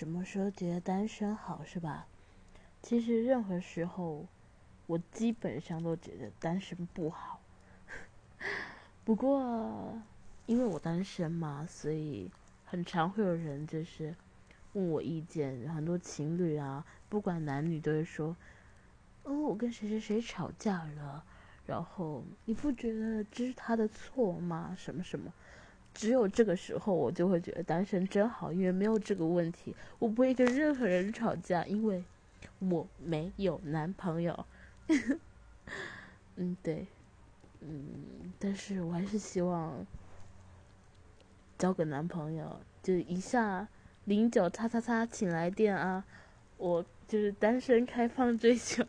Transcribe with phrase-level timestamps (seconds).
[0.00, 2.06] 什么时候觉得单身好是吧？
[2.80, 4.26] 其实任何时候，
[4.86, 7.42] 我基本上都觉得单身不好。
[9.04, 10.00] 不过，
[10.46, 12.30] 因为我单身嘛，所以
[12.64, 14.16] 很常会有人就是
[14.72, 15.68] 问我意见。
[15.68, 18.34] 很多情侣啊，不管男女，都会说
[19.24, 21.22] ：“哦，我跟谁谁谁吵架了。”
[21.68, 24.74] 然后你不觉得这是他的错吗？
[24.78, 25.30] 什么什么？
[25.92, 32.02] 只有这个时候，我就会觉得单身真好，因为没有这个问题，我不会跟任何人吵架，因为
[32.60, 34.46] 我没有男朋友。
[36.36, 36.86] 嗯，对，
[37.60, 39.86] 嗯，但是我还是希望
[41.58, 43.68] 交个男朋友，就一下
[44.04, 46.04] 零九叉叉叉，请来电啊！
[46.56, 48.84] 我就是单身开放追求。